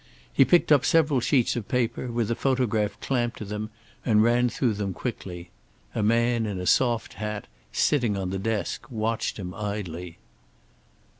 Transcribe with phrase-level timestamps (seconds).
[0.33, 3.69] He picked up several sheets of paper, with a photograph clamped to them,
[4.03, 5.51] and ran through them quickly.
[5.93, 10.17] A man in a soft hat, sitting on the desk, watched him idly.